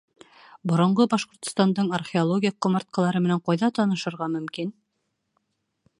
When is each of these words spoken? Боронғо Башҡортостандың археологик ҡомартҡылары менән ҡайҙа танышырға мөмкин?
Боронғо 0.69 1.05
Башҡортостандың 1.11 1.91
археологик 1.99 2.57
ҡомартҡылары 2.67 3.23
менән 3.27 3.45
ҡайҙа 3.51 3.73
танышырға 3.81 4.31
мөмкин? 4.37 4.77